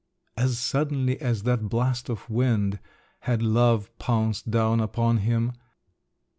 [0.35, 2.79] As suddenly as that blast of wind,
[3.19, 5.51] had love pounced down upon him.